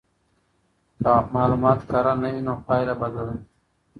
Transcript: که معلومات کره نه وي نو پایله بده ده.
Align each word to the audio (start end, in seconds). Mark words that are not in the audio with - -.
که 1.01 1.11
معلومات 1.33 1.79
کره 1.89 2.13
نه 2.21 2.29
وي 2.33 2.41
نو 2.47 2.53
پایله 2.65 2.93
بده 3.01 3.21
ده. 3.27 3.35